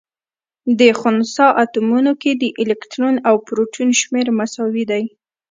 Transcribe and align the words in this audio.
په 0.79 0.87
خنثا 0.99 1.47
اتومونو 1.63 2.11
کي 2.21 2.31
د 2.41 2.43
الکترون 2.61 3.15
او 3.27 3.35
پروتون 3.47 3.89
شمېر 4.01 4.27
مساوي. 4.37 4.83
دی 4.91 5.03